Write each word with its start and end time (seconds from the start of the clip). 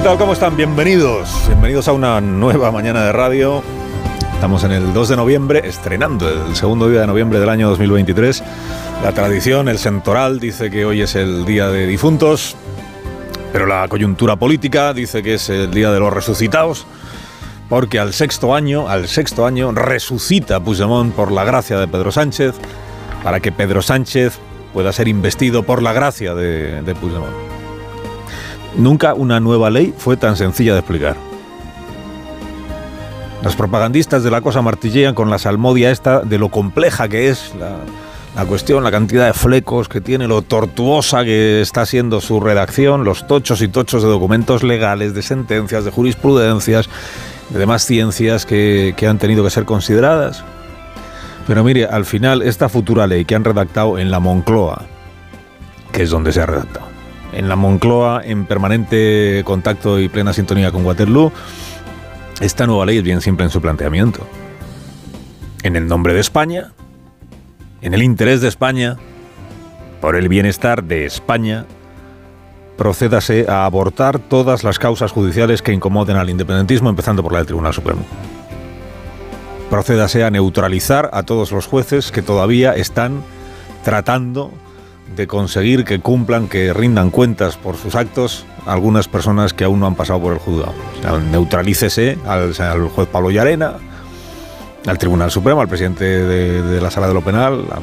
¿Qué 0.00 0.04
tal? 0.04 0.16
¿Cómo 0.16 0.32
están? 0.32 0.56
Bienvenidos. 0.56 1.28
Bienvenidos 1.46 1.86
a 1.86 1.92
una 1.92 2.22
nueva 2.22 2.72
mañana 2.72 3.04
de 3.04 3.12
radio. 3.12 3.62
Estamos 4.32 4.64
en 4.64 4.72
el 4.72 4.94
2 4.94 5.10
de 5.10 5.16
noviembre, 5.16 5.60
estrenando 5.62 6.26
el 6.26 6.56
segundo 6.56 6.88
día 6.88 7.02
de 7.02 7.06
noviembre 7.06 7.38
del 7.38 7.50
año 7.50 7.68
2023. 7.68 8.42
La 9.04 9.12
tradición, 9.12 9.68
el 9.68 9.76
sentoral, 9.76 10.40
dice 10.40 10.70
que 10.70 10.86
hoy 10.86 11.02
es 11.02 11.16
el 11.16 11.44
día 11.44 11.68
de 11.68 11.86
difuntos, 11.86 12.56
pero 13.52 13.66
la 13.66 13.86
coyuntura 13.88 14.36
política 14.36 14.94
dice 14.94 15.22
que 15.22 15.34
es 15.34 15.50
el 15.50 15.70
día 15.70 15.90
de 15.92 16.00
los 16.00 16.10
resucitados, 16.10 16.86
porque 17.68 17.98
al 17.98 18.14
sexto 18.14 18.54
año, 18.54 18.88
al 18.88 19.06
sexto 19.06 19.44
año, 19.44 19.70
resucita 19.72 20.60
Puigdemont 20.60 21.14
por 21.14 21.30
la 21.30 21.44
gracia 21.44 21.78
de 21.78 21.86
Pedro 21.86 22.10
Sánchez, 22.10 22.54
para 23.22 23.40
que 23.40 23.52
Pedro 23.52 23.82
Sánchez 23.82 24.38
pueda 24.72 24.94
ser 24.94 25.08
investido 25.08 25.62
por 25.62 25.82
la 25.82 25.92
gracia 25.92 26.34
de, 26.34 26.80
de 26.80 26.94
Puigdemont. 26.94 27.59
Nunca 28.76 29.14
una 29.14 29.40
nueva 29.40 29.70
ley 29.70 29.92
fue 29.96 30.16
tan 30.16 30.36
sencilla 30.36 30.72
de 30.74 30.80
explicar. 30.80 31.16
Los 33.42 33.56
propagandistas 33.56 34.22
de 34.22 34.30
la 34.30 34.42
cosa 34.42 34.60
martillean 34.60 35.14
con 35.14 35.30
la 35.30 35.38
salmodia 35.38 35.90
esta 35.90 36.20
de 36.20 36.38
lo 36.38 36.50
compleja 36.50 37.08
que 37.08 37.30
es 37.30 37.52
la, 38.34 38.44
cuestión, 38.44 38.84
la 38.84 38.90
cantidad 38.90 39.26
de 39.26 39.32
flecos 39.32 39.88
que 39.88 40.02
tiene, 40.02 40.28
lo 40.28 40.42
tortuosa 40.42 41.24
que 41.24 41.62
está 41.62 41.86
siendo 41.86 42.20
su 42.20 42.38
redacción, 42.40 43.04
los 43.04 43.26
tochos 43.26 43.62
y 43.62 43.68
tochos 43.68 44.02
de 44.02 44.10
documentos 44.10 44.62
legales, 44.62 45.14
de 45.14 45.22
sentencias, 45.22 45.86
de 45.86 45.90
jurisprudencias, 45.90 46.90
de 47.48 47.58
demás 47.58 47.84
ciencias 47.86 48.44
que, 48.44 48.92
que 48.96 49.06
han 49.06 49.18
tenido 49.18 49.42
que 49.42 49.50
ser 49.50 49.64
consideradas. 49.64 50.44
Pero 51.46 51.64
mire, 51.64 51.86
al 51.86 52.04
final 52.04 52.42
esta 52.42 52.68
futura 52.68 53.06
ley 53.06 53.24
que 53.24 53.34
han 53.34 53.44
redactado 53.44 53.98
en 53.98 54.10
la 54.10 54.20
Moncloa, 54.20 54.82
que 55.92 56.02
es 56.02 56.10
donde 56.10 56.30
se 56.32 56.42
ha 56.42 56.46
redactado, 56.46 56.89
en 57.32 57.48
la 57.48 57.56
Moncloa, 57.56 58.22
en 58.24 58.46
permanente 58.46 59.42
contacto 59.44 59.98
y 59.98 60.08
plena 60.08 60.32
sintonía 60.32 60.70
con 60.70 60.84
Waterloo, 60.84 61.32
esta 62.40 62.66
nueva 62.66 62.86
ley 62.86 62.98
es 62.98 63.02
bien 63.02 63.20
simple 63.20 63.44
en 63.44 63.50
su 63.50 63.60
planteamiento. 63.60 64.26
En 65.62 65.76
el 65.76 65.86
nombre 65.86 66.14
de 66.14 66.20
España, 66.20 66.72
en 67.82 67.94
el 67.94 68.02
interés 68.02 68.40
de 68.40 68.48
España, 68.48 68.96
por 70.00 70.16
el 70.16 70.28
bienestar 70.28 70.84
de 70.84 71.04
España, 71.04 71.66
procédase 72.78 73.44
a 73.46 73.66
abortar 73.66 74.18
todas 74.18 74.64
las 74.64 74.78
causas 74.78 75.12
judiciales 75.12 75.60
que 75.60 75.72
incomoden 75.72 76.16
al 76.16 76.30
independentismo, 76.30 76.88
empezando 76.88 77.22
por 77.22 77.32
la 77.32 77.38
del 77.38 77.46
Tribunal 77.46 77.74
Supremo. 77.74 78.02
Procédase 79.68 80.24
a 80.24 80.30
neutralizar 80.30 81.10
a 81.12 81.22
todos 81.22 81.52
los 81.52 81.66
jueces 81.66 82.10
que 82.10 82.22
todavía 82.22 82.74
están 82.74 83.22
tratando 83.84 84.50
de 85.16 85.26
conseguir 85.26 85.84
que 85.84 86.00
cumplan, 86.00 86.48
que 86.48 86.72
rindan 86.72 87.10
cuentas 87.10 87.56
por 87.56 87.76
sus 87.76 87.94
actos 87.94 88.46
algunas 88.66 89.08
personas 89.08 89.52
que 89.52 89.64
aún 89.64 89.80
no 89.80 89.86
han 89.86 89.94
pasado 89.94 90.20
por 90.20 90.32
el 90.32 90.38
juzgado. 90.38 90.74
Neutralícese 91.30 92.18
al, 92.26 92.54
al, 92.58 92.88
juez 92.88 93.08
Pablo 93.08 93.30
Llarena, 93.30 93.74
al 94.86 94.98
Tribunal 94.98 95.30
Supremo, 95.30 95.60
al 95.60 95.68
presidente 95.68 96.04
de, 96.04 96.62
de, 96.62 96.80
la 96.80 96.90
Sala 96.90 97.08
de 97.08 97.14
lo 97.14 97.22
Penal, 97.22 97.64
al 97.72 97.82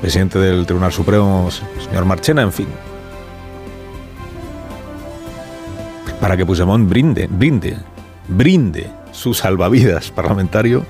presidente 0.00 0.38
del 0.38 0.66
Tribunal 0.66 0.92
Supremo, 0.92 1.48
señor 1.88 2.04
Marchena, 2.04 2.42
en 2.42 2.52
fin. 2.52 2.68
Para 6.20 6.36
que 6.36 6.46
Puigdemont 6.46 6.88
brinde, 6.88 7.28
brinde, 7.28 7.76
brinde 8.28 8.90
su 9.10 9.34
salvavidas 9.34 10.10
parlamentario 10.10 10.84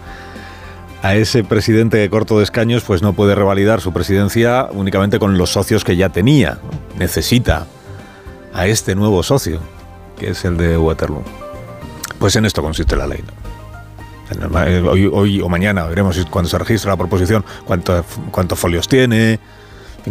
a 1.02 1.16
ese 1.16 1.42
presidente 1.42 1.96
de 1.96 2.08
corto 2.08 2.38
de 2.38 2.44
escaños, 2.44 2.84
pues 2.84 3.02
no 3.02 3.12
puede 3.12 3.34
revalidar 3.34 3.80
su 3.80 3.92
presidencia 3.92 4.68
únicamente 4.72 5.18
con 5.18 5.36
los 5.36 5.50
socios 5.50 5.84
que 5.84 5.96
ya 5.96 6.10
tenía. 6.10 6.58
Necesita 6.96 7.66
a 8.54 8.66
este 8.68 8.94
nuevo 8.94 9.22
socio, 9.24 9.60
que 10.16 10.30
es 10.30 10.44
el 10.44 10.56
de 10.56 10.78
Waterloo. 10.78 11.24
Pues 12.20 12.36
en 12.36 12.44
esto 12.44 12.62
consiste 12.62 12.94
la 12.94 13.08
ley. 13.08 13.22
Hoy, 14.88 15.10
hoy 15.12 15.40
o 15.40 15.48
mañana 15.48 15.84
veremos 15.84 16.24
cuando 16.30 16.48
se 16.48 16.56
registra 16.56 16.92
la 16.92 16.96
proposición 16.96 17.44
cuántos 17.66 18.06
cuánto 18.30 18.56
folios 18.56 18.88
tiene, 18.88 19.38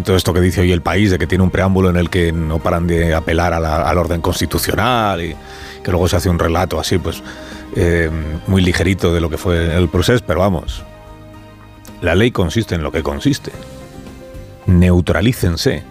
todo 0.04 0.16
esto 0.16 0.32
que 0.34 0.42
dice 0.42 0.62
hoy 0.62 0.72
el 0.72 0.82
país, 0.82 1.10
de 1.10 1.18
que 1.18 1.26
tiene 1.26 1.44
un 1.44 1.52
preámbulo 1.52 1.90
en 1.90 1.98
el 1.98 2.10
que 2.10 2.32
no 2.32 2.60
paran 2.60 2.86
de 2.86 3.14
apelar 3.16 3.54
al 3.54 3.98
orden 3.98 4.22
constitucional 4.22 5.22
y 5.22 5.36
que 5.84 5.92
luego 5.92 6.08
se 6.08 6.18
hace 6.18 6.30
un 6.30 6.38
relato 6.38 6.80
así, 6.80 6.98
pues 6.98 7.24
eh, 7.76 8.10
muy 8.48 8.62
ligerito 8.62 9.14
de 9.14 9.22
lo 9.22 9.30
que 9.30 9.38
fue 9.38 9.76
el 9.76 9.90
proceso, 9.90 10.24
pero 10.26 10.42
vamos, 10.42 10.84
la 12.02 12.16
ley 12.16 12.32
consiste 12.32 12.76
en 12.76 12.84
lo 12.84 12.92
que 12.92 13.04
consiste. 13.04 13.52
Neutralícense. 14.66 15.84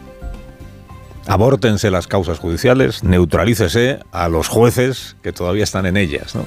Abórtense 1.26 1.91
las 1.91 2.06
causas 2.06 2.38
judiciales, 2.38 3.04
neutralícese 3.04 4.00
a 4.10 4.28
los 4.28 4.48
jueces 4.48 5.16
que 5.22 5.32
todavía 5.32 5.64
están 5.64 5.86
en 5.86 5.96
ellas, 5.96 6.34
¿no? 6.34 6.44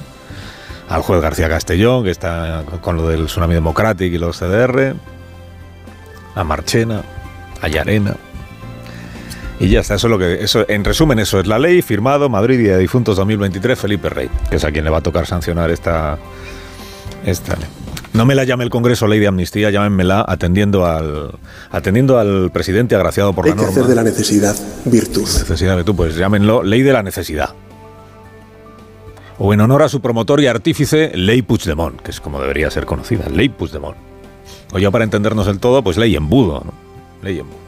Al 0.88 1.00
juez 1.00 1.22
García 1.22 1.48
Castellón, 1.48 2.04
que 2.04 2.10
está 2.10 2.64
con 2.82 2.96
lo 2.96 3.08
del 3.08 3.26
Tsunami 3.26 3.54
Democratic 3.54 4.12
y 4.12 4.18
los 4.18 4.38
CDR, 4.38 4.94
a 6.34 6.44
Marchena, 6.44 7.02
a 7.62 7.68
Llarena. 7.68 8.16
Y 9.64 9.70
ya 9.70 9.80
está, 9.80 9.94
eso 9.94 10.08
es 10.08 10.10
lo 10.10 10.18
que. 10.18 10.44
Eso, 10.44 10.64
en 10.68 10.84
resumen, 10.84 11.18
eso 11.18 11.40
es 11.40 11.46
la 11.46 11.58
ley, 11.58 11.80
firmado 11.80 12.28
Madrid 12.28 12.58
Día 12.58 12.74
de 12.74 12.80
Difuntos 12.80 13.16
2023, 13.16 13.78
Felipe 13.78 14.10
Rey, 14.10 14.28
que 14.50 14.56
es 14.56 14.64
a 14.64 14.70
quien 14.70 14.84
le 14.84 14.90
va 14.90 14.98
a 14.98 15.00
tocar 15.00 15.26
sancionar 15.26 15.70
esta, 15.70 16.18
esta 17.24 17.56
ley. 17.56 17.68
No 18.12 18.26
me 18.26 18.34
la 18.34 18.44
llame 18.44 18.64
el 18.64 18.70
Congreso 18.70 19.06
ley 19.06 19.18
de 19.20 19.26
amnistía, 19.26 19.70
llámenmela 19.70 20.24
atendiendo 20.28 20.86
al, 20.86 21.32
atendiendo 21.70 22.18
al 22.18 22.50
presidente 22.52 22.94
agraciado 22.94 23.32
por 23.32 23.46
Hay 23.46 23.52
la 23.52 23.56
norma. 23.56 23.70
que 23.72 23.80
hacer 23.80 23.88
de 23.88 23.94
la 23.94 24.04
necesidad 24.04 24.54
virtud. 24.84 25.22
Necesidad 25.22 25.70
de 25.70 25.76
virtud, 25.76 25.94
pues 25.96 26.14
llámenlo 26.14 26.62
ley 26.62 26.82
de 26.82 26.92
la 26.92 27.02
necesidad. 27.02 27.54
O 29.38 29.52
en 29.52 29.60
honor 29.62 29.82
a 29.82 29.88
su 29.88 30.00
promotor 30.00 30.40
y 30.42 30.46
artífice, 30.46 31.10
ley 31.14 31.42
Puigdemont, 31.42 32.00
que 32.02 32.10
es 32.10 32.20
como 32.20 32.40
debería 32.40 32.70
ser 32.70 32.84
conocida, 32.84 33.28
ley 33.30 33.48
Puigdemont. 33.48 33.96
O 34.72 34.78
ya 34.78 34.90
para 34.90 35.04
entendernos 35.04 35.46
del 35.46 35.58
todo, 35.58 35.82
pues 35.82 35.96
ley 35.96 36.14
embudo, 36.14 36.62
¿no? 36.64 36.72
Ley 37.22 37.40
embudo. 37.40 37.63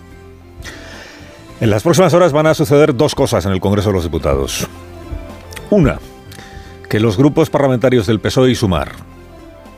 En 1.59 1.71
las 1.71 1.83
próximas 1.83 2.12
horas 2.12 2.33
van 2.33 2.47
a 2.47 2.55
suceder 2.55 2.94
dos 2.94 3.15
cosas 3.15 3.47
en 3.47 3.53
el 3.53 3.61
Congreso 3.61 3.89
de 3.89 3.94
los 3.94 4.05
Diputados. 4.05 4.69
Una, 5.71 5.99
que 6.91 7.00
los 7.00 7.17
grupos 7.17 7.49
parlamentarios 7.49 8.06
del 8.06 8.21
PSOE 8.21 8.50
y 8.50 8.55
Sumar, 8.55 8.93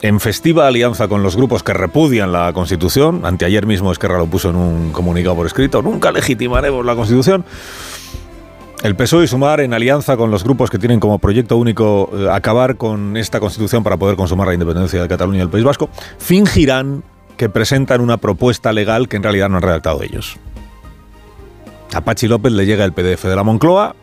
en 0.02 0.18
festiva 0.18 0.66
alianza 0.66 1.06
con 1.06 1.22
los 1.22 1.36
grupos 1.36 1.62
que 1.62 1.72
repudian 1.72 2.32
la 2.32 2.52
Constitución, 2.52 3.24
anteayer 3.24 3.64
mismo 3.64 3.92
Esquerra 3.92 4.18
lo 4.18 4.26
puso 4.26 4.50
en 4.50 4.56
un 4.56 4.90
comunicado 4.90 5.36
por 5.36 5.46
escrito, 5.46 5.80
nunca 5.80 6.10
legitimaremos 6.10 6.84
la 6.84 6.96
Constitución, 6.96 7.44
el 8.82 8.96
PSOE 8.96 9.24
y 9.24 9.28
Sumar 9.28 9.60
en 9.60 9.72
alianza 9.72 10.16
con 10.16 10.32
los 10.32 10.42
grupos 10.42 10.70
que 10.70 10.78
tienen 10.78 10.98
como 10.98 11.20
proyecto 11.20 11.56
único 11.56 12.10
eh, 12.12 12.28
acabar 12.28 12.76
con 12.76 13.16
esta 13.16 13.38
Constitución 13.38 13.84
para 13.84 13.96
poder 13.96 14.16
consumar 14.16 14.48
la 14.48 14.54
independencia 14.54 15.00
de 15.00 15.06
Cataluña 15.06 15.38
y 15.38 15.42
el 15.42 15.48
País 15.48 15.64
Vasco, 15.64 15.90
fingirán 16.18 17.04
que 17.36 17.48
presentan 17.48 18.00
una 18.00 18.16
propuesta 18.16 18.72
legal 18.72 19.08
que 19.08 19.16
en 19.16 19.22
realidad 19.22 19.48
no 19.48 19.56
han 19.56 19.62
redactado 19.62 20.02
ellos. 20.02 20.38
A 21.94 22.00
Pachi 22.02 22.28
López 22.28 22.52
le 22.52 22.66
llega 22.66 22.84
el 22.84 22.92
PDF 22.92 23.24
de 23.24 23.36
la 23.36 23.42
Moncloa 23.42 23.94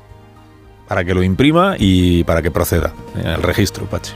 para 0.87 1.03
que 1.03 1.13
lo 1.13 1.23
imprima 1.23 1.75
y 1.77 2.23
para 2.23 2.41
que 2.41 2.51
proceda 2.51 2.93
el 3.23 3.41
registro, 3.41 3.85
Pachi. 3.85 4.13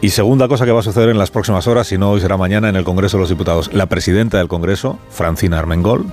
Y 0.00 0.10
segunda 0.10 0.48
cosa 0.48 0.66
que 0.66 0.72
va 0.72 0.80
a 0.80 0.82
suceder 0.82 1.08
en 1.08 1.18
las 1.18 1.30
próximas 1.30 1.66
horas, 1.66 1.86
si 1.86 1.96
no 1.96 2.10
hoy 2.10 2.20
será 2.20 2.36
mañana 2.36 2.68
en 2.68 2.76
el 2.76 2.84
Congreso 2.84 3.16
de 3.16 3.22
los 3.22 3.30
Diputados, 3.30 3.72
la 3.72 3.86
presidenta 3.86 4.36
del 4.36 4.48
Congreso, 4.48 4.98
Francina 5.08 5.58
Armengol, 5.58 6.04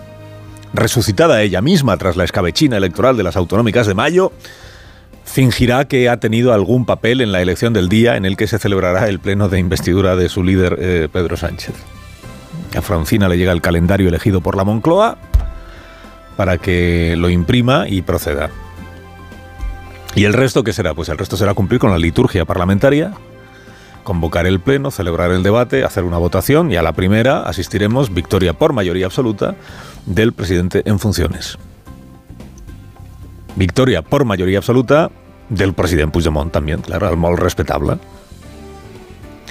resucitada 0.74 1.42
ella 1.42 1.62
misma 1.62 1.98
tras 1.98 2.16
la 2.16 2.24
escabechina 2.24 2.78
electoral 2.78 3.18
de 3.18 3.24
las 3.24 3.36
autonómicas 3.36 3.88
de 3.88 3.94
mayo, 3.94 4.32
fingirá 5.26 5.90
que 5.90 6.08
ha 6.08 6.22
tenido 6.22 6.54
algún 6.54 6.86
papel 6.86 7.20
en 7.20 7.34
la 7.34 7.42
elección 7.42 7.74
del 7.74 7.90
día 7.90 8.16
en 8.16 8.24
el 8.24 8.38
que 8.38 8.48
se 8.48 8.60
celebrará 8.60 9.10
el 9.10 9.20
pleno 9.20 9.50
de 9.50 9.60
investidura 9.60 10.16
de 10.16 10.30
su 10.30 10.44
líder 10.44 10.78
eh, 10.80 11.10
Pedro 11.12 11.36
Sánchez. 11.36 11.76
A 12.78 12.82
Francina 12.82 13.28
le 13.28 13.38
llega 13.38 13.52
el 13.52 13.62
calendario 13.62 14.08
elegido 14.08 14.40
por 14.40 14.56
la 14.56 14.64
Moncloa 14.64 15.18
para 16.42 16.58
que 16.58 17.14
lo 17.20 17.30
imprima 17.30 17.88
y 17.88 18.02
proceda. 18.02 18.50
¿Y 20.16 20.26
el 20.26 20.34
resto 20.34 20.64
qué 20.64 20.74
será? 20.74 20.96
Pues 20.96 21.08
el 21.10 21.20
resto 21.20 21.38
será 21.38 21.54
cumplir 21.54 21.80
con 21.80 21.92
la 21.92 22.00
liturgia 22.00 22.46
parlamentaria, 22.46 23.14
convocar 24.04 24.48
el 24.48 24.60
pleno, 24.60 24.90
celebrar 24.90 25.30
el 25.30 25.44
debate, 25.44 25.84
hacer 25.84 26.04
una 26.04 26.18
votación 26.18 26.72
y 26.72 26.78
a 26.78 26.82
la 26.82 26.94
primera 26.94 27.44
asistiremos 27.44 28.12
victoria 28.12 28.54
por 28.54 28.74
mayoría 28.74 29.06
absoluta 29.06 29.56
del 30.08 30.34
presidente 30.34 30.82
en 30.86 30.98
funciones. 30.98 31.60
Victoria 33.56 34.02
por 34.02 34.26
mayoría 34.26 34.58
absoluta 34.58 35.12
del 35.48 35.76
president 35.76 36.12
Puigdemont 36.12 36.52
también, 36.52 36.82
claro, 36.82 37.08
el 37.08 37.18
molt 37.18 37.38
respetable. 37.38 38.00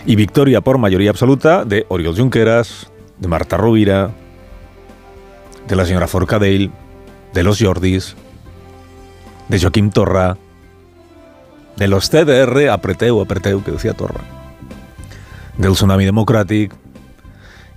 Y 0.06 0.16
victoria 0.16 0.60
por 0.60 0.78
mayoría 0.78 1.10
absoluta 1.10 1.64
de 1.64 1.86
Oriol 1.88 2.16
Junqueras, 2.16 2.90
de 3.16 3.28
Marta 3.28 3.56
Rovira, 3.56 4.10
de 5.70 5.76
la 5.76 5.87
señora 5.87 6.08
Forcadell, 6.08 6.72
de 7.32 7.43
los 7.44 7.61
Jordis, 7.62 8.17
de 9.49 9.61
Joaquim 9.61 9.90
Torra, 9.90 10.37
de 11.76 11.87
los 11.87 12.11
CDR, 12.11 12.69
apreteu, 12.70 13.20
apreteu, 13.20 13.62
que 13.62 13.70
decía 13.70 13.94
Torra, 13.94 14.20
del 15.58 15.75
Tsunami 15.75 16.05
Democratic 16.05 16.75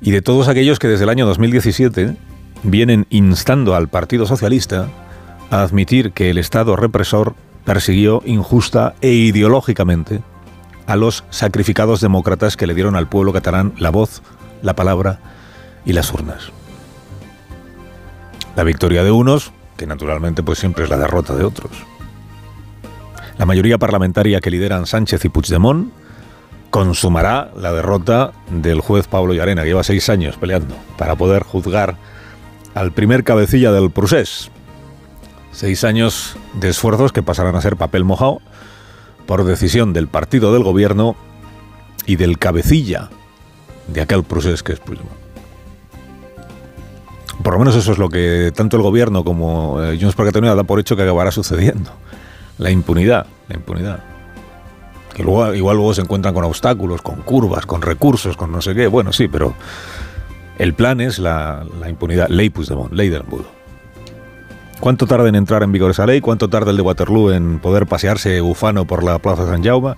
y 0.02 0.10
de 0.10 0.24
todos 0.24 0.48
aquellos 0.48 0.80
que 0.80 0.88
desde 0.88 1.04
el 1.04 1.10
año 1.12 1.28
2017 1.28 2.18
vienen 2.64 3.06
instando 3.12 3.76
al 3.76 3.90
Partido 3.90 4.26
Socialista 4.26 4.88
a 5.52 5.62
admitir 5.62 6.14
que 6.14 6.32
el 6.32 6.40
Estado 6.40 6.76
represor 6.76 7.36
persiguió 7.64 8.24
injusta 8.26 8.96
e 9.02 9.12
ideológicamente 9.12 10.22
a 10.88 10.96
los 10.96 11.26
sacrificados 11.30 12.02
demócratas 12.02 12.58
que 12.58 12.66
le 12.66 12.74
dieron 12.74 12.96
al 12.96 13.08
pueblo 13.08 13.34
catalán 13.34 13.74
la 13.78 13.92
voz, 13.92 14.24
la 14.64 14.76
palabra 14.76 15.20
y 15.86 15.94
las 15.94 16.12
urnas. 16.12 16.52
La 18.56 18.64
victoria 18.64 19.04
de 19.04 19.12
unos, 19.12 19.52
que 19.78 19.88
naturalmente 19.88 20.44
pues 20.44 20.60
siempre 20.60 20.84
es 20.84 20.90
la 20.90 20.98
derrota 20.98 21.36
de 21.36 21.44
otros. 21.44 21.72
La 23.38 23.46
mayoría 23.46 23.78
parlamentaria 23.78 24.42
que 24.42 24.52
lideran 24.52 24.86
Sánchez 24.86 25.26
y 25.26 25.30
Puigdemont 25.30 25.92
consumará 26.70 27.52
la 27.56 27.72
derrota 27.74 28.32
del 28.50 28.82
juez 28.82 29.08
Pablo 29.08 29.34
Llarena, 29.34 29.64
que 29.64 29.70
lleva 29.70 29.84
seis 29.84 30.10
años 30.10 30.38
peleando 30.38 30.76
para 30.98 31.16
poder 31.16 31.44
juzgar 31.44 31.98
al 32.76 32.92
primer 32.92 33.24
cabecilla 33.24 33.72
del 33.72 33.92
procés. 33.92 34.52
Seis 35.52 35.84
años 35.84 36.36
de 36.54 36.70
esfuerzos 36.70 37.12
que 37.12 37.24
pasarán 37.24 37.56
a 37.56 37.62
ser 37.62 37.76
papel 37.76 38.04
mojado 38.04 38.42
por 39.26 39.46
decisión 39.46 39.94
del 39.94 40.08
partido 40.08 40.54
del 40.54 40.64
gobierno 40.64 41.16
y 42.06 42.16
del 42.18 42.38
cabecilla 42.38 43.10
de 43.88 44.02
aquel 44.02 44.24
proceso 44.24 44.64
que 44.64 44.74
es 44.74 44.80
Puigdemont. 44.80 45.23
Por 47.44 47.54
lo 47.54 47.60
menos 47.60 47.76
eso 47.76 47.92
es 47.92 47.98
lo 47.98 48.10
que 48.10 48.52
tanto 48.56 48.78
el 48.78 48.84
gobierno 48.84 49.24
como 49.24 49.84
eh, 49.84 49.98
Junts 50.00 50.16
per 50.16 50.26
Catalunya 50.28 50.56
da 50.56 50.64
por 50.64 50.80
hecho 50.80 50.96
que 50.96 51.04
acabará 51.04 51.32
sucediendo. 51.32 51.92
La 52.58 52.72
impunidad, 52.72 53.26
la 53.50 53.56
impunidad. 53.56 54.00
Que 55.14 55.24
luego, 55.24 55.54
igual 55.54 55.76
luego 55.76 55.94
se 55.94 56.02
encuentran 56.02 56.34
con 56.34 56.46
obstáculos, 56.46 57.02
con 57.02 57.18
curvas, 57.18 57.66
con 57.66 57.82
recursos, 57.82 58.38
con 58.38 58.52
no 58.52 58.62
sé 58.62 58.74
qué. 58.74 58.88
Bueno, 58.88 59.12
sí, 59.12 59.28
pero 59.28 59.54
el 60.58 60.74
plan 60.74 61.02
es 61.02 61.20
la, 61.20 61.66
la 61.80 61.90
impunidad. 61.90 62.30
Ley 62.30 62.50
Puigdemont, 62.50 62.94
ley 62.94 63.10
del 63.10 63.22
embudo. 63.22 63.46
¿Cuánto 64.80 65.06
tarda 65.06 65.28
en 65.28 65.36
entrar 65.36 65.64
en 65.64 65.72
vigor 65.72 65.92
esa 65.92 66.06
ley? 66.06 66.22
¿Cuánto 66.22 66.50
tarda 66.50 66.72
el 66.72 66.78
de 66.78 66.84
Waterloo 66.84 67.32
en 67.32 67.60
poder 67.60 67.88
pasearse 67.88 68.40
bufano 68.42 68.86
por 68.86 69.04
la 69.04 69.20
Plaza 69.20 69.46
San 69.46 69.64
Jaume? 69.64 69.96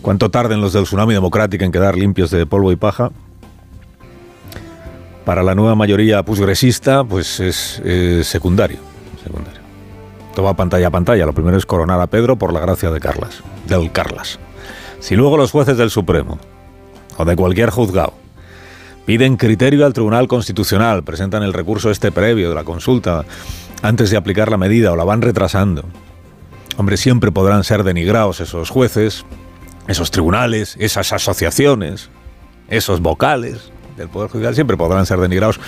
¿Cuánto 0.00 0.30
tarden 0.30 0.60
los 0.60 0.72
del 0.72 0.84
Tsunami 0.84 1.14
Democrático 1.14 1.64
en 1.64 1.72
quedar 1.72 1.96
limpios 1.96 2.30
de 2.30 2.44
polvo 2.44 2.72
y 2.72 2.76
paja? 2.76 3.10
Para 5.24 5.42
la 5.42 5.54
nueva 5.54 5.74
mayoría 5.74 6.22
pusgresista, 6.24 7.04
pues 7.04 7.40
es 7.40 7.80
secundario, 8.26 8.78
secundario. 9.22 9.60
Todo 10.34 10.46
va 10.46 10.54
pantalla 10.54 10.88
a 10.88 10.90
pantalla. 10.90 11.26
Lo 11.26 11.32
primero 11.32 11.56
es 11.56 11.66
coronar 11.66 12.00
a 12.00 12.06
Pedro 12.06 12.36
por 12.36 12.52
la 12.52 12.60
gracia 12.60 12.90
de 12.90 13.00
Carlas, 13.00 13.42
del 13.66 13.92
Carlas. 13.92 14.38
Si 15.00 15.14
luego 15.14 15.36
los 15.36 15.50
jueces 15.50 15.76
del 15.76 15.90
Supremo 15.90 16.38
o 17.16 17.24
de 17.24 17.36
cualquier 17.36 17.70
juzgado 17.70 18.14
Piden 19.04 19.36
criterio 19.36 19.84
al 19.84 19.92
Tribunal 19.92 20.28
Constitucional, 20.28 21.02
presentan 21.02 21.42
el 21.42 21.52
recurso 21.52 21.90
este 21.90 22.12
previo 22.12 22.48
de 22.48 22.54
la 22.54 22.62
consulta 22.62 23.24
antes 23.82 24.10
de 24.10 24.16
aplicar 24.16 24.48
la 24.48 24.58
medida 24.58 24.92
o 24.92 24.96
la 24.96 25.02
van 25.02 25.22
retrasando. 25.22 25.84
Hombre, 26.76 26.96
siempre 26.96 27.32
podrán 27.32 27.64
ser 27.64 27.82
denigrados 27.82 28.40
esos 28.40 28.70
jueces, 28.70 29.24
esos 29.88 30.12
tribunales, 30.12 30.76
esas 30.78 31.12
asociaciones, 31.12 32.10
esos 32.68 33.00
vocales 33.00 33.71
del 33.96 34.08
Poder 34.08 34.30
Judicial, 34.30 34.54
siempre 34.54 34.76
podrán 34.76 35.06
ser 35.06 35.18
denigrados 35.18 35.60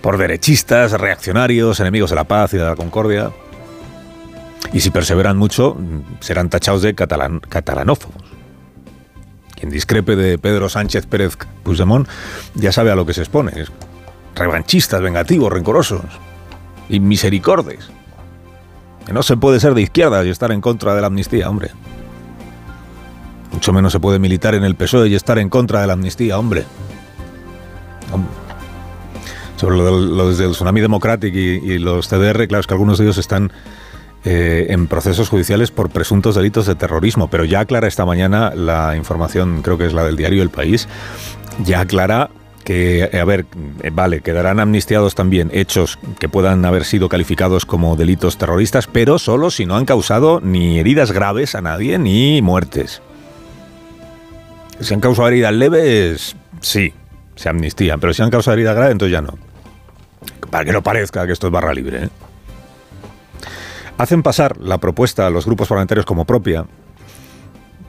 por 0.00 0.18
derechistas, 0.18 0.92
reaccionarios, 0.92 1.80
enemigos 1.80 2.10
de 2.10 2.16
la 2.16 2.24
paz 2.24 2.54
y 2.54 2.58
de 2.58 2.64
la 2.64 2.76
concordia. 2.76 3.30
Y 4.72 4.80
si 4.80 4.90
perseveran 4.90 5.36
mucho, 5.36 5.76
serán 6.20 6.48
tachados 6.48 6.82
de 6.82 6.94
catalanófobos. 6.94 8.22
Quien 9.54 9.70
discrepe 9.70 10.16
de 10.16 10.38
Pedro 10.38 10.68
Sánchez 10.68 11.06
Pérez 11.06 11.36
Puigdemont 11.62 12.08
ya 12.54 12.72
sabe 12.72 12.90
a 12.90 12.94
lo 12.94 13.04
que 13.04 13.12
se 13.12 13.20
expone. 13.20 13.52
revanchistas, 14.34 15.02
vengativos, 15.02 15.52
rencorosos 15.52 16.02
y 16.88 17.00
misericordes. 17.00 17.90
Que 19.04 19.12
no 19.12 19.22
se 19.22 19.36
puede 19.36 19.60
ser 19.60 19.74
de 19.74 19.82
izquierda 19.82 20.24
y 20.24 20.30
estar 20.30 20.52
en 20.52 20.60
contra 20.60 20.94
de 20.94 21.00
la 21.00 21.08
amnistía, 21.08 21.50
hombre. 21.50 21.70
Mucho 23.52 23.72
menos 23.72 23.92
se 23.92 24.00
puede 24.00 24.18
militar 24.18 24.54
en 24.54 24.64
el 24.64 24.76
PSOE 24.76 25.08
y 25.08 25.14
estar 25.14 25.38
en 25.38 25.48
contra 25.48 25.80
de 25.80 25.88
la 25.88 25.94
amnistía, 25.94 26.38
hombre. 26.38 26.64
Sobre 29.56 29.76
lo 29.76 30.32
del, 30.32 30.52
Tsunami 30.52 30.80
Democratic 30.80 31.34
y, 31.34 31.78
los 31.78 32.08
CDR, 32.08 32.48
claro, 32.48 32.60
es 32.60 32.66
que 32.66 32.74
algunos 32.74 32.98
de 32.98 33.04
ellos 33.04 33.18
están 33.18 33.52
eh, 34.24 34.68
en 34.70 34.86
procesos 34.86 35.28
judiciales 35.28 35.70
por 35.70 35.90
presuntos 35.90 36.34
delitos 36.34 36.66
de 36.66 36.74
terrorismo. 36.74 37.28
Pero 37.28 37.44
ya 37.44 37.60
aclara 37.60 37.86
esta 37.86 38.06
mañana 38.06 38.54
la 38.54 38.96
información, 38.96 39.60
creo 39.62 39.76
que 39.76 39.86
es 39.86 39.92
la 39.92 40.04
del 40.04 40.16
diario 40.16 40.42
El 40.42 40.50
País, 40.50 40.88
ya 41.64 41.80
aclara 41.80 42.30
que, 42.64 43.10
a 43.12 43.24
ver, 43.24 43.46
vale, 43.92 44.20
quedarán 44.20 44.60
amnistiados 44.60 45.14
también 45.14 45.50
hechos 45.52 45.98
que 46.18 46.28
puedan 46.28 46.64
haber 46.64 46.84
sido 46.84 47.08
calificados 47.08 47.66
como 47.66 47.96
delitos 47.96 48.38
terroristas, 48.38 48.86
pero 48.86 49.18
solo 49.18 49.50
si 49.50 49.66
no 49.66 49.76
han 49.76 49.86
causado 49.86 50.40
ni 50.40 50.78
heridas 50.78 51.12
graves 51.12 51.54
a 51.54 51.62
nadie 51.62 51.98
ni 51.98 52.40
muertes. 52.42 53.02
Si 54.80 54.94
han 54.94 55.00
causado 55.00 55.28
heridas 55.28 55.52
leves, 55.52 56.36
sí, 56.60 56.94
se 57.40 57.48
amnistían, 57.48 57.98
pero 58.00 58.12
si 58.12 58.22
han 58.22 58.30
causado 58.30 58.54
heridas 58.54 58.76
graves, 58.76 58.92
entonces 58.92 59.12
ya 59.12 59.22
no. 59.22 59.38
Para 60.50 60.64
que 60.64 60.72
no 60.72 60.82
parezca 60.82 61.26
que 61.26 61.32
esto 61.32 61.46
es 61.46 61.52
barra 61.52 61.72
libre. 61.72 62.04
¿eh? 62.04 62.08
hacen 64.00 64.22
pasar 64.22 64.58
la 64.58 64.78
propuesta 64.78 65.26
a 65.26 65.30
los 65.30 65.44
grupos 65.44 65.68
parlamentarios 65.68 66.06
como 66.06 66.24
propia, 66.24 66.64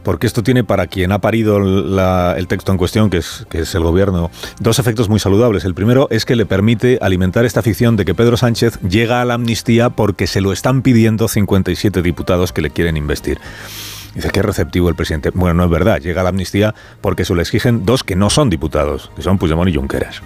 porque 0.03 0.27
esto 0.27 0.43
tiene 0.43 0.63
para 0.63 0.87
quien 0.87 1.11
ha 1.11 1.19
parido 1.19 1.57
el 1.57 2.47
texto 2.47 2.71
en 2.71 2.77
cuestión, 2.77 3.09
que 3.09 3.17
es, 3.17 3.45
que 3.49 3.59
es 3.59 3.75
el 3.75 3.83
gobierno, 3.83 4.29
dos 4.59 4.79
efectos 4.79 5.07
muy 5.07 5.19
saludables. 5.19 5.63
El 5.63 5.73
primero 5.73 6.07
es 6.09 6.25
que 6.25 6.35
le 6.35 6.45
permite 6.45 6.97
alimentar 7.01 7.45
esta 7.45 7.61
ficción 7.61 7.95
de 7.95 8.03
que 8.03 8.15
Pedro 8.15 8.35
Sánchez 8.35 8.79
llega 8.81 9.21
a 9.21 9.25
la 9.25 9.35
amnistía 9.35 9.89
porque 9.89 10.27
se 10.27 10.41
lo 10.41 10.51
están 10.51 10.81
pidiendo 10.81 11.27
57 11.27 12.01
diputados 12.01 12.51
que 12.51 12.61
le 12.61 12.71
quieren 12.71 12.97
investir. 12.97 13.39
Dice 14.15 14.29
que 14.29 14.39
es 14.39 14.45
receptivo 14.45 14.89
el 14.89 14.95
presidente. 14.95 15.31
Bueno, 15.31 15.53
no 15.53 15.63
es 15.65 15.69
verdad. 15.69 15.99
Llega 15.99 16.23
la 16.23 16.29
amnistía 16.29 16.75
porque 16.99 17.25
se 17.25 17.33
le 17.33 17.41
exigen 17.41 17.85
dos 17.85 18.03
que 18.03 18.15
no 18.15 18.29
son 18.29 18.49
diputados, 18.49 19.11
que 19.15 19.21
son 19.21 19.37
Puigdemont 19.37 19.69
y 19.69 19.75
Junqueras. 19.75 20.21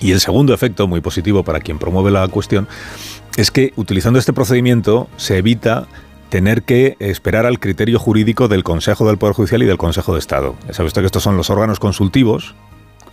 Y 0.00 0.12
el 0.12 0.20
segundo 0.20 0.54
efecto, 0.54 0.86
muy 0.86 1.00
positivo 1.00 1.44
para 1.44 1.60
quien 1.60 1.78
promueve 1.78 2.10
la 2.10 2.26
cuestión, 2.28 2.68
es 3.36 3.50
que 3.50 3.72
utilizando 3.76 4.18
este 4.18 4.32
procedimiento 4.32 5.08
se 5.16 5.38
evita 5.38 5.86
tener 6.30 6.62
que 6.62 6.96
esperar 7.00 7.44
al 7.44 7.58
criterio 7.58 7.98
jurídico 7.98 8.48
del 8.48 8.62
Consejo 8.62 9.06
del 9.06 9.18
Poder 9.18 9.34
Judicial 9.34 9.62
y 9.62 9.66
del 9.66 9.78
Consejo 9.78 10.14
de 10.14 10.20
Estado. 10.20 10.54
Ya 10.66 10.72
sabe 10.72 10.86
usted 10.86 11.02
que 11.02 11.06
estos 11.06 11.22
son 11.22 11.36
los 11.36 11.50
órganos 11.50 11.80
consultivos, 11.80 12.54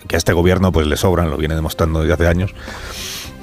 que 0.07 0.15
a 0.15 0.19
este 0.19 0.33
gobierno 0.33 0.71
pues 0.71 0.87
le 0.87 0.95
sobran, 0.95 1.29
lo 1.29 1.37
viene 1.37 1.55
demostrando 1.55 2.01
desde 2.01 2.13
hace 2.13 2.27
años, 2.27 2.53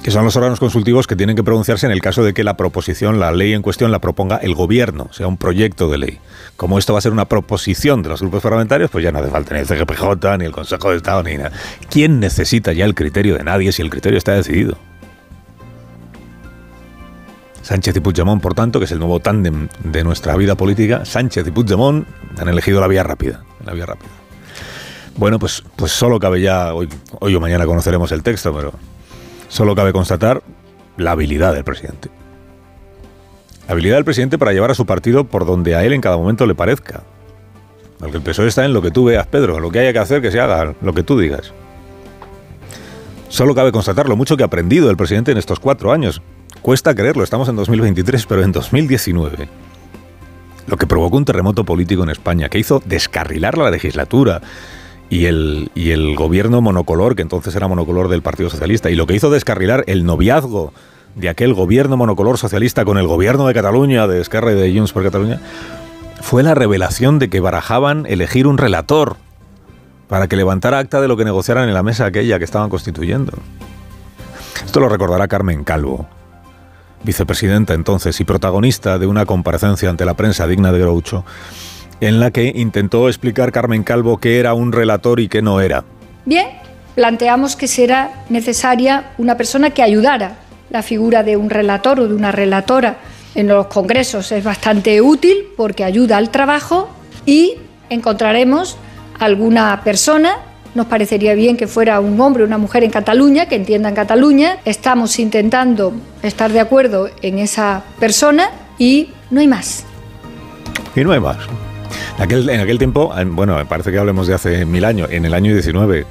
que 0.05 0.11
son 0.11 0.23
los 0.23 0.35
órganos 0.35 0.59
consultivos 0.59 1.07
que 1.07 1.15
tienen 1.15 1.35
que 1.35 1.43
pronunciarse 1.43 1.87
en 1.87 1.91
el 1.91 1.99
caso 1.99 2.23
de 2.23 2.35
que 2.35 2.43
la 2.43 2.55
proposición, 2.55 3.19
la 3.19 3.31
ley 3.31 3.53
en 3.53 3.63
cuestión, 3.63 3.91
la 3.91 3.97
proponga 3.97 4.37
el 4.37 4.53
gobierno, 4.53 5.09
sea 5.11 5.25
un 5.25 5.35
proyecto 5.35 5.89
de 5.89 5.97
ley. 5.97 6.19
Como 6.57 6.77
esto 6.77 6.93
va 6.93 6.99
a 6.99 7.01
ser 7.01 7.11
una 7.11 7.25
proposición 7.25 8.03
de 8.03 8.09
los 8.09 8.21
grupos 8.21 8.43
parlamentarios, 8.43 8.91
pues 8.91 9.03
ya 9.03 9.11
no 9.11 9.17
hace 9.17 9.31
falta 9.31 9.55
ni 9.55 9.61
el 9.61 9.65
CGPJ, 9.65 10.37
ni 10.37 10.45
el 10.45 10.51
Consejo 10.51 10.91
de 10.91 10.97
Estado, 10.97 11.23
ni 11.23 11.37
nada. 11.37 11.53
¿Quién 11.89 12.19
necesita 12.19 12.71
ya 12.71 12.85
el 12.85 12.93
criterio 12.93 13.35
de 13.35 13.43
nadie 13.45 13.71
si 13.71 13.81
el 13.81 13.89
criterio 13.89 14.19
está 14.19 14.33
decidido? 14.33 14.77
Sánchez 17.63 17.95
y 17.95 17.99
Puigdemont, 17.99 18.43
por 18.43 18.53
tanto, 18.53 18.77
que 18.77 18.85
es 18.85 18.91
el 18.91 18.99
nuevo 18.99 19.19
tándem 19.21 19.69
de 19.83 20.03
nuestra 20.03 20.35
vida 20.35 20.53
política, 20.53 21.03
Sánchez 21.03 21.47
y 21.47 21.49
Puigdemont 21.49 22.07
han 22.37 22.47
elegido 22.47 22.79
la 22.79 22.87
vía 22.87 23.01
rápida, 23.01 23.43
la 23.65 23.73
vía 23.73 23.87
rápida. 23.87 24.11
Bueno, 25.17 25.39
pues, 25.39 25.63
pues 25.75 25.93
solo 25.93 26.19
cabe 26.19 26.41
ya, 26.41 26.75
hoy, 26.75 26.89
hoy 27.21 27.33
o 27.33 27.39
mañana 27.39 27.65
conoceremos 27.65 28.11
el 28.11 28.21
texto, 28.21 28.53
pero 28.53 28.71
solo 29.55 29.75
cabe 29.75 29.93
constatar 29.93 30.43
la 30.97 31.11
habilidad 31.11 31.53
del 31.53 31.63
presidente. 31.63 32.09
La 33.67 33.73
habilidad 33.73 33.95
del 33.95 34.05
presidente 34.05 34.37
para 34.37 34.53
llevar 34.53 34.71
a 34.71 34.75
su 34.75 34.85
partido 34.85 35.23
por 35.23 35.45
donde 35.45 35.75
a 35.75 35.83
él 35.83 35.93
en 35.93 36.01
cada 36.01 36.17
momento 36.17 36.45
le 36.45 36.55
parezca. 36.55 37.03
Porque 37.99 38.17
el 38.17 38.23
PSOE 38.23 38.47
está 38.47 38.65
en 38.65 38.73
lo 38.73 38.81
que 38.81 38.91
tú 38.91 39.05
veas, 39.05 39.25
Pedro, 39.27 39.59
lo 39.59 39.71
que 39.71 39.79
haya 39.79 39.93
que 39.93 39.99
hacer 39.99 40.21
que 40.21 40.31
se 40.31 40.39
haga, 40.39 40.75
lo 40.81 40.93
que 40.93 41.03
tú 41.03 41.17
digas. 41.17 41.53
Solo 43.29 43.55
cabe 43.55 43.71
constatar 43.71 44.07
lo 44.07 44.15
mucho 44.15 44.37
que 44.37 44.43
ha 44.43 44.47
aprendido 44.47 44.89
el 44.89 44.97
presidente 44.97 45.31
en 45.31 45.37
estos 45.37 45.59
cuatro 45.59 45.91
años, 45.91 46.21
Cuesta 46.65 46.95
creerlo, 46.95 47.23
estamos 47.23 47.47
en 47.47 47.55
2023, 47.57 48.25
pero 48.25 48.41
en 48.41 48.51
2019 48.51 49.47
lo 50.65 50.77
que 50.77 50.87
provocó 50.87 51.17
un 51.17 51.25
terremoto 51.25 51.63
político 51.63 52.01
en 52.01 52.09
España, 52.09 52.49
que 52.49 52.57
hizo 52.57 52.81
descarrilar 52.83 53.55
la 53.55 53.69
legislatura 53.69 54.41
y 55.09 55.25
el, 55.25 55.71
y 55.75 55.91
el 55.91 56.15
gobierno 56.15 56.61
monocolor, 56.61 57.15
que 57.15 57.21
entonces 57.21 57.55
era 57.55 57.67
monocolor 57.67 58.07
del 58.09 58.21
Partido 58.21 58.49
Socialista, 58.49 58.89
y 58.89 58.95
lo 58.95 59.07
que 59.07 59.15
hizo 59.15 59.29
descarrilar 59.29 59.83
el 59.87 60.05
noviazgo 60.05 60.73
de 61.15 61.29
aquel 61.29 61.53
gobierno 61.53 61.97
monocolor 61.97 62.37
socialista 62.37 62.85
con 62.85 62.97
el 62.97 63.07
gobierno 63.07 63.47
de 63.47 63.53
Cataluña, 63.53 64.07
de 64.07 64.19
Esquerra 64.19 64.51
y 64.51 64.55
de 64.55 64.73
Junts 64.73 64.91
por 64.91 65.03
Cataluña, 65.03 65.39
fue 66.21 66.43
la 66.43 66.55
revelación 66.55 67.19
de 67.19 67.29
que 67.29 67.39
barajaban 67.39 68.05
elegir 68.07 68.47
un 68.47 68.57
relator 68.57 69.17
para 70.07 70.27
que 70.27 70.35
levantara 70.35 70.79
acta 70.79 71.01
de 71.01 71.07
lo 71.07 71.17
que 71.17 71.25
negociaran 71.25 71.67
en 71.67 71.73
la 71.73 71.83
mesa 71.83 72.05
aquella 72.05 72.37
que 72.37 72.45
estaban 72.45 72.69
constituyendo. 72.69 73.33
Esto 74.65 74.79
lo 74.79 74.89
recordará 74.89 75.27
Carmen 75.27 75.63
Calvo, 75.63 76.07
vicepresidenta 77.03 77.73
entonces 77.73 78.19
y 78.19 78.23
protagonista 78.23 78.97
de 78.97 79.07
una 79.07 79.25
comparecencia 79.25 79.89
ante 79.89 80.05
la 80.05 80.15
prensa 80.15 80.47
digna 80.47 80.71
de 80.71 80.79
Groucho, 80.79 81.23
en 82.01 82.19
la 82.19 82.31
que 82.31 82.51
intentó 82.55 83.07
explicar 83.07 83.51
Carmen 83.51 83.83
Calvo 83.83 84.17
qué 84.17 84.39
era 84.39 84.53
un 84.53 84.71
relator 84.71 85.19
y 85.19 85.27
qué 85.27 85.41
no 85.41 85.61
era. 85.61 85.83
Bien, 86.25 86.47
planteamos 86.95 87.55
que 87.55 87.67
será 87.67 88.23
necesaria 88.29 89.11
una 89.17 89.37
persona 89.37 89.69
que 89.71 89.83
ayudara 89.83 90.37
la 90.69 90.81
figura 90.81 91.23
de 91.23 91.37
un 91.37 91.49
relator 91.49 91.99
o 91.99 92.07
de 92.07 92.15
una 92.15 92.31
relatora 92.31 92.97
en 93.35 93.47
los 93.47 93.67
congresos. 93.67 94.31
Es 94.31 94.43
bastante 94.43 95.01
útil 95.01 95.47
porque 95.55 95.83
ayuda 95.83 96.17
al 96.17 96.29
trabajo 96.31 96.89
y 97.25 97.53
encontraremos 97.89 98.77
alguna 99.19 99.81
persona 99.83 100.37
nos 100.75 100.87
parecería 100.87 101.33
bien 101.35 101.55
que 101.55 101.67
fuera 101.67 102.01
un 102.01 102.19
hombre 102.19 102.43
o 102.43 102.45
una 102.45 102.57
mujer 102.57 102.83
en 102.83 102.91
Cataluña, 102.91 103.47
que 103.47 103.55
entienda 103.55 103.87
en 103.87 103.95
Cataluña. 103.95 104.57
Estamos 104.65 105.19
intentando 105.19 105.93
estar 106.21 106.51
de 106.51 106.59
acuerdo 106.59 107.09
en 107.21 107.39
esa 107.39 107.83
persona 107.97 108.49
y 108.77 109.09
no 109.31 109.39
hay 109.39 109.47
más. 109.47 109.85
Y 110.93 111.03
no 111.05 111.13
hay 111.13 111.21
más. 111.21 111.37
En 112.17 112.59
aquel, 112.61 112.77
tiempo, 112.77 113.13
bueno, 113.27 113.57
parece 113.67 113.91
que 113.91 113.97
hablemos 113.97 114.27
de 114.27 114.33
hace 114.33 114.65
mil 114.65 114.85
años, 114.85 115.09
en 115.11 115.25
el 115.25 115.33
año 115.33 115.51
19, 115.53 116.05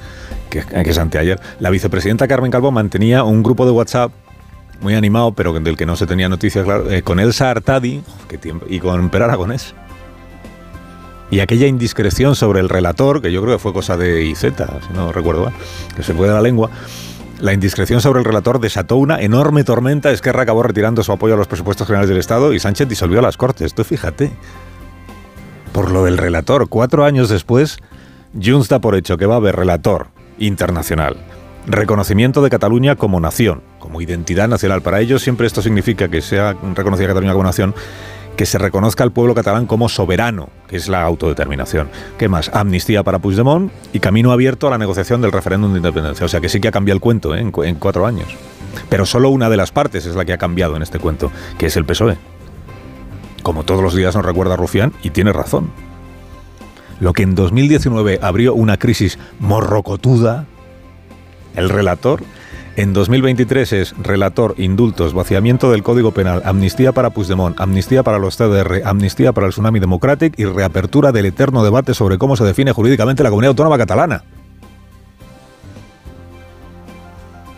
que, 0.49 0.63
que 0.63 0.89
es 0.89 0.97
anteayer, 0.97 1.39
la 1.59 1.69
vicepresidenta 1.69 2.27
Carmen 2.27 2.51
Calvo 2.51 2.71
mantenía 2.71 3.23
un 3.23 3.41
grupo 3.43 3.65
de 3.65 3.71
WhatsApp 3.71 4.11
muy 4.81 4.93
animado, 4.95 5.31
pero 5.33 5.53
del 5.53 5.77
que 5.77 5.85
no 5.85 5.95
se 5.95 6.05
tenía 6.05 6.29
noticias, 6.29 6.65
eh, 6.89 7.01
con 7.01 7.19
Elsa 7.19 7.49
Artadi 7.49 8.01
y 8.67 8.79
con 8.79 9.09
Per 9.09 9.23
Aragonés. 9.23 9.73
Y 11.31 11.39
aquella 11.39 11.67
indiscreción 11.67 12.35
sobre 12.35 12.59
el 12.59 12.69
relator, 12.69 13.21
que 13.21 13.31
yo 13.31 13.41
creo 13.41 13.55
que 13.55 13.59
fue 13.59 13.73
cosa 13.73 13.97
de 13.97 14.25
IZ, 14.25 14.41
si 14.41 14.93
no 14.93 15.11
recuerdo 15.11 15.51
que 15.95 16.03
se 16.03 16.13
fue 16.13 16.27
de 16.27 16.33
la 16.33 16.41
lengua, 16.41 16.69
la 17.39 17.51
indiscreción 17.51 17.99
sobre 17.99 18.19
el 18.19 18.25
relator 18.25 18.59
desató 18.59 18.95
una 18.97 19.19
enorme 19.19 19.63
tormenta. 19.63 20.11
Esquerra 20.11 20.43
acabó 20.43 20.63
retirando 20.63 21.03
su 21.03 21.11
apoyo 21.11 21.33
a 21.33 21.37
los 21.37 21.47
presupuestos 21.47 21.87
generales 21.87 22.09
del 22.09 22.19
Estado 22.19 22.53
y 22.53 22.59
Sánchez 22.59 22.87
disolvió 22.87 23.21
las 23.21 23.37
Cortes. 23.37 23.73
Tú 23.73 23.83
fíjate. 23.83 24.31
Por 25.75 25.91
lo 25.91 26.05
del 26.05 26.17
relator, 26.17 26.69
cuatro 26.69 27.03
años 27.03 27.27
después, 27.27 27.79
Junts 28.41 28.69
da 28.69 28.79
por 28.79 28.95
hecho 28.95 29.17
que 29.17 29.25
va 29.25 29.33
a 29.33 29.37
haber 29.39 29.57
relator 29.57 30.07
internacional. 30.39 31.17
Reconocimiento 31.67 32.41
de 32.41 32.49
Cataluña 32.49 32.95
como 32.95 33.19
nación, 33.19 33.61
como 33.79 33.99
identidad 33.99 34.47
nacional. 34.47 34.81
Para 34.81 35.01
ellos 35.01 35.21
siempre 35.21 35.47
esto 35.47 35.61
significa 35.61 36.07
que 36.07 36.21
sea 36.21 36.55
reconocida 36.75 37.09
Cataluña 37.09 37.33
como 37.33 37.43
nación 37.43 37.75
que 38.37 38.45
se 38.45 38.57
reconozca 38.57 39.03
al 39.03 39.11
pueblo 39.11 39.35
catalán 39.35 39.65
como 39.65 39.89
soberano, 39.89 40.47
que 40.69 40.77
es 40.77 40.87
la 40.87 41.01
autodeterminación. 41.01 41.89
¿Qué 42.17 42.29
más? 42.29 42.49
Amnistía 42.53 43.03
para 43.03 43.19
Puigdemont 43.19 43.69
y 43.91 43.99
camino 43.99 44.31
abierto 44.31 44.67
a 44.67 44.69
la 44.69 44.77
negociación 44.77 45.19
del 45.21 45.33
referéndum 45.33 45.73
de 45.73 45.79
independencia. 45.79 46.25
O 46.25 46.29
sea 46.29 46.39
que 46.39 46.47
sí 46.47 46.61
que 46.61 46.69
ha 46.69 46.71
cambiado 46.71 46.95
el 46.95 47.01
cuento 47.01 47.35
¿eh? 47.35 47.41
en, 47.41 47.51
cuatro 47.51 48.05
años. 48.05 48.27
Pero 48.87 49.05
solo 49.05 49.29
una 49.29 49.49
de 49.49 49.57
las 49.57 49.73
partes 49.73 50.05
es 50.05 50.15
la 50.15 50.23
que 50.23 50.31
ha 50.31 50.37
cambiado 50.37 50.77
en 50.77 50.83
este 50.83 50.99
cuento, 50.99 51.33
que 51.57 51.65
es 51.65 51.75
el 51.75 51.83
PSOE. 51.83 52.17
Como 53.45 53.63
todos 53.63 53.83
los 53.83 53.93
días 53.93 54.15
nos 54.15 54.25
recuerda 54.25 54.55
Rufián, 54.55 54.91
y 55.03 55.11
tiene 55.11 55.31
razón. 55.31 55.69
Lo 56.99 57.13
que 57.13 57.21
en 57.21 57.35
2019 57.35 58.17
abrió 58.23 58.55
una 58.55 58.77
crisis 58.77 59.19
morrocotuda, 59.37 60.47
el 61.55 61.69
relator, 61.69 62.23
en 62.75 62.93
2023 62.93 63.73
es 63.73 63.95
relator, 63.99 64.55
indultos, 64.57 65.13
vaciamiento 65.13 65.69
del 65.69 65.83
Código 65.83 66.09
Penal, 66.09 66.41
amnistía 66.43 66.91
para 66.91 67.11
Puigdemont, 67.11 67.61
amnistía 67.61 68.01
para 68.01 68.17
los 68.17 68.35
CDR, 68.35 68.81
amnistía 68.83 69.31
para 69.31 69.45
el 69.45 69.53
Tsunami 69.53 69.79
Democratic 69.79 70.33
y 70.39 70.45
reapertura 70.45 71.11
del 71.11 71.27
eterno 71.27 71.63
debate 71.63 71.93
sobre 71.93 72.17
cómo 72.17 72.35
se 72.35 72.45
define 72.45 72.71
jurídicamente 72.71 73.21
la 73.21 73.29
comunidad 73.29 73.49
autónoma 73.49 73.77
catalana. 73.77 74.23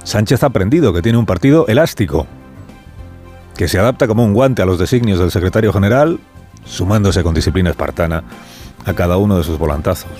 Sánchez 0.03 0.43
ha 0.43 0.47
aprendido 0.47 0.91
que 0.91 1.01
tiene 1.01 1.17
un 1.17 1.25
partido 1.25 1.65
elástico, 1.67 2.27
que 3.57 3.67
se 3.67 3.79
adapta 3.79 4.07
como 4.07 4.23
un 4.23 4.33
guante 4.33 4.61
a 4.61 4.65
los 4.65 4.79
designios 4.79 5.19
del 5.19 5.31
secretario 5.31 5.73
general, 5.73 6.19
sumándose 6.65 7.23
con 7.23 7.33
disciplina 7.33 7.71
espartana 7.71 8.23
a 8.85 8.93
cada 8.93 9.17
uno 9.17 9.37
de 9.37 9.43
sus 9.43 9.57
volantazos. 9.57 10.11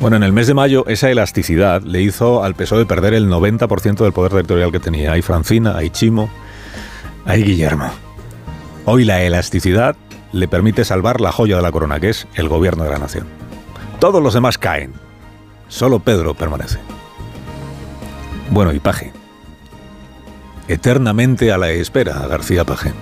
Bueno, 0.00 0.16
en 0.16 0.22
el 0.22 0.32
mes 0.32 0.46
de 0.46 0.54
mayo 0.54 0.86
esa 0.86 1.10
elasticidad 1.10 1.82
le 1.82 2.02
hizo 2.02 2.44
al 2.44 2.54
PSOE 2.54 2.86
perder 2.86 3.14
el 3.14 3.28
90% 3.28 3.96
del 3.96 4.12
poder 4.12 4.30
territorial 4.30 4.70
que 4.70 4.78
tenía. 4.78 5.12
Hay 5.12 5.22
Francina, 5.22 5.76
hay 5.76 5.90
Chimo, 5.90 6.30
hay 7.24 7.42
Guillermo. 7.42 7.90
Hoy 8.84 9.04
la 9.04 9.22
elasticidad 9.22 9.96
le 10.32 10.46
permite 10.46 10.84
salvar 10.84 11.20
la 11.20 11.32
joya 11.32 11.56
de 11.56 11.62
la 11.62 11.72
corona, 11.72 11.98
que 11.98 12.10
es 12.10 12.28
el 12.34 12.48
gobierno 12.48 12.84
de 12.84 12.90
la 12.90 12.98
nación. 12.98 13.26
Todos 13.98 14.22
los 14.22 14.34
demás 14.34 14.56
caen. 14.56 14.92
Solo 15.68 15.98
Pedro 15.98 16.34
permanece. 16.34 16.78
Bueno, 18.50 18.72
y 18.72 18.78
Paje. 18.78 19.17
Eternamente 20.68 21.50
a 21.50 21.56
la 21.56 21.70
espera, 21.70 22.26
García 22.28 22.64
Paje. 22.64 22.92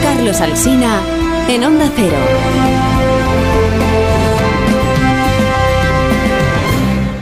Carlos 0.00 0.40
Alsina, 0.40 1.00
en 1.48 1.64
Onda 1.64 1.90
Cero. 1.96 2.89